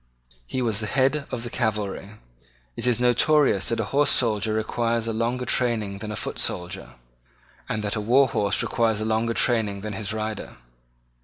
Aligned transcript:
He 0.47 0.63
was 0.63 0.81
at 0.81 0.81
the 0.89 0.93
head 0.95 1.27
of 1.29 1.43
the 1.43 1.51
cavalry. 1.51 2.13
It 2.75 2.87
is 2.87 2.99
notorious 2.99 3.69
that 3.69 3.79
a 3.79 3.83
horse 3.83 4.09
soldier 4.09 4.53
requires 4.53 5.05
a 5.05 5.13
longer 5.13 5.45
training 5.45 5.99
than 5.99 6.11
a 6.11 6.15
foot 6.15 6.39
soldier, 6.39 6.95
and 7.69 7.83
that 7.83 7.91
the 7.93 8.01
war 8.01 8.27
horse 8.27 8.63
requires 8.63 8.99
a 8.99 9.05
longer 9.05 9.35
training 9.35 9.81
than 9.81 9.93
his 9.93 10.11
rider. 10.11 10.57